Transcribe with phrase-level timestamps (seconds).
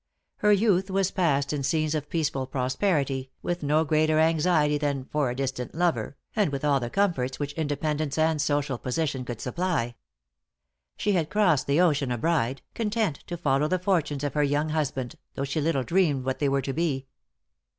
[0.37, 5.29] Her youth was passed in scenes of peaceful prosperity, with no greater anxiety than for
[5.29, 9.93] a distant lover, and with all the comforts which independence and social position could supply.
[10.97, 14.69] She had crossed the ocean a bride, content to follow the fortunes of her young
[14.69, 17.05] husband, though she little dreamed what they were to be.